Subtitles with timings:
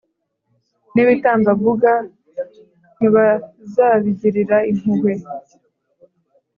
[0.93, 1.93] n’ibitambambuga
[2.97, 5.13] ntibazabigirira impuhwe.